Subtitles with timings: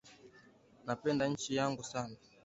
[0.85, 2.15] Napenda nchi yangu sana